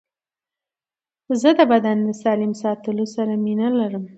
زه 1.41 1.49
د 1.59 1.61
بدن 1.71 1.97
د 2.03 2.09
سالم 2.21 2.51
ساتلو 2.61 3.05
سره 3.15 3.33
مینه 3.43 3.67
لرم. 3.79 4.03